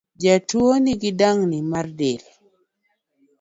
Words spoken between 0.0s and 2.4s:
Jatuo nigi dang’ni mar del